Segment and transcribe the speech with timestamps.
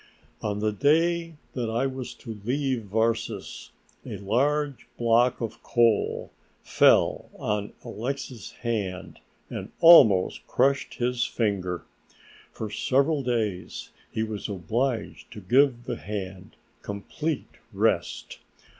[0.41, 3.69] On the day that I was to leave Varses
[4.03, 6.31] a large block of coal
[6.63, 9.19] fell on Alexix's hand
[9.51, 11.83] and almost crushed his finger.
[12.51, 18.39] For several days he was obliged to give the hand complete rest.